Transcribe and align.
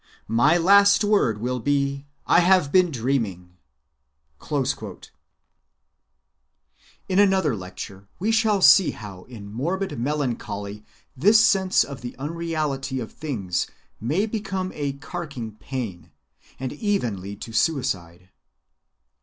My 0.33 0.57
last 0.57 1.03
word 1.03 1.37
will 1.37 1.59
be, 1.59 2.07
'I 2.25 2.39
have 2.39 2.71
been 2.71 2.89
dreaming.' 2.89 3.55
"(27) 4.39 5.01
In 7.07 7.19
another 7.19 7.55
lecture 7.55 8.07
we 8.17 8.31
shall 8.31 8.61
see 8.63 8.89
how 8.97 9.25
in 9.25 9.53
morbid 9.53 9.99
melancholy 9.99 10.83
this 11.15 11.39
sense 11.39 11.83
of 11.83 12.01
the 12.01 12.17
unreality 12.17 12.99
of 12.99 13.11
things 13.11 13.67
may 13.99 14.25
become 14.25 14.71
a 14.73 14.93
carking 14.93 15.51
pain, 15.57 16.09
and 16.59 16.73
even 16.73 17.21
lead 17.21 17.39
to 17.41 17.53
suicide. 17.53 18.29